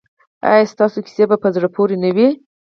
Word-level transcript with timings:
ایا 0.49 0.71
ستاسو 0.73 0.97
کیسې 1.05 1.23
په 1.43 1.47
زړه 1.55 1.67
پورې 1.75 1.95
نه 2.03 2.11
دي؟ 2.15 2.27